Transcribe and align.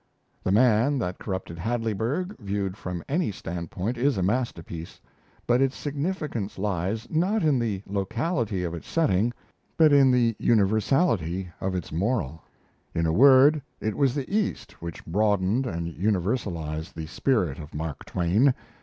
'The 0.43 0.51
Man 0.51 0.97
that 0.97 1.19
Corrupted 1.19 1.59
Hadleyburg', 1.59 2.35
viewed 2.39 2.75
from 2.75 3.03
any 3.07 3.31
standpoint, 3.31 3.99
is 3.99 4.17
a 4.17 4.23
masterpiece; 4.23 4.99
but 5.45 5.61
its 5.61 5.77
significance 5.77 6.57
lies, 6.57 7.07
not 7.11 7.43
in 7.43 7.59
the 7.59 7.83
locality 7.85 8.63
of 8.63 8.73
its 8.73 8.89
setting, 8.89 9.31
but 9.77 9.93
in 9.93 10.09
the 10.09 10.35
universality 10.39 11.49
of 11.61 11.75
its 11.75 11.91
moral. 11.91 12.41
In 12.95 13.05
a 13.05 13.13
word, 13.13 13.61
it 13.79 13.95
was 13.95 14.15
the 14.15 14.27
East 14.35 14.81
which 14.81 15.05
broadened 15.05 15.67
and 15.67 15.93
universalized 15.95 16.93
the 16.95 17.05
spirit 17.05 17.59
of 17.59 17.75
Mark 17.75 18.03
Twain. 18.03 18.55